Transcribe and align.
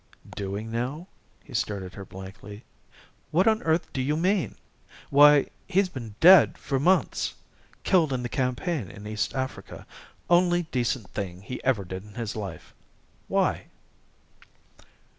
"Doing 0.35 0.71
now?" 0.71 1.05
He 1.43 1.53
stared 1.53 1.83
at 1.83 1.93
her 1.93 2.03
blankly. 2.05 2.63
"What 3.29 3.47
on 3.47 3.61
earth 3.61 3.85
do 3.93 4.01
you 4.01 4.17
mean? 4.17 4.55
Why, 5.11 5.45
he's 5.67 5.89
been 5.89 6.15
dead 6.19 6.57
for 6.57 6.79
months 6.79 7.35
killed 7.83 8.11
in 8.11 8.23
the 8.23 8.27
campaign 8.27 8.89
in 8.89 9.05
East 9.05 9.35
Africa 9.35 9.85
only 10.27 10.63
decent 10.71 11.11
thing 11.11 11.43
he 11.43 11.63
ever 11.63 11.85
did 11.85 12.03
in 12.03 12.15
his 12.15 12.35
life. 12.35 12.73
Why?" 13.27 13.67